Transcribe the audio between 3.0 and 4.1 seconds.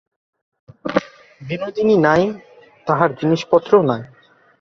জিনিসপত্রও নাই।